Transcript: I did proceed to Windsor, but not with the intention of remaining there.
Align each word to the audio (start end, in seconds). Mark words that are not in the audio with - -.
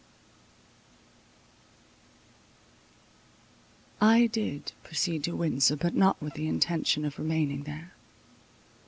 I 4.01 4.25
did 4.25 4.71
proceed 4.81 5.23
to 5.25 5.35
Windsor, 5.35 5.75
but 5.75 5.93
not 5.93 6.19
with 6.19 6.33
the 6.33 6.47
intention 6.47 7.05
of 7.05 7.19
remaining 7.19 7.65
there. 7.65 7.91